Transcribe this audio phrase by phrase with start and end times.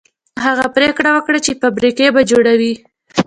[0.45, 2.73] هغه پرېکړه وکړه چې فابريکې به جوړوي.